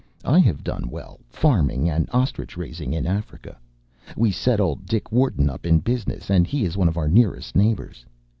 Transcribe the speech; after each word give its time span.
I 0.25 0.39
have 0.39 0.63
done 0.63 0.89
well, 0.89 1.19
farming 1.29 1.87
and 1.87 2.09
ostrich 2.11 2.57
raising 2.57 2.91
in 2.91 3.05
Africa. 3.05 3.55
We 4.17 4.31
set 4.31 4.59
old 4.59 4.87
Dick 4.87 5.11
Wharton 5.11 5.47
up 5.47 5.63
in 5.63 5.77
business, 5.77 6.31
and 6.31 6.47
he 6.47 6.63
is 6.65 6.75
one 6.75 6.87
of 6.87 6.97
our 6.97 7.07
nearest 7.07 7.55
neighbours. 7.55 8.03